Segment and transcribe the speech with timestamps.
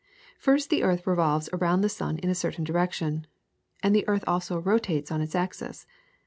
[0.39, 3.27] First the earth revolves around the sun in a certain direction,
[3.83, 5.85] and the earth also rotates on its axis.